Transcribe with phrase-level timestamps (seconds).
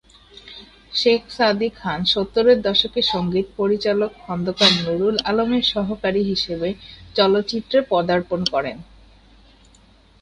[0.93, 6.69] শেখ সাদী খান সত্তরের দশকে সঙ্গীত পরিচালক খন্দকার নুরুল আলমের সহকারী হিসেবে
[7.15, 8.77] চলচ্চিত্রে পদার্পণ করেন।